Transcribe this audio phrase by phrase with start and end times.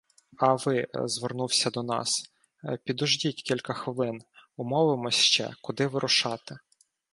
[0.37, 2.31] А ви,— звернувся до нас,—
[2.85, 4.21] підождіть кілька хвилин,
[4.57, 6.55] умовимося ще, куди вирушати.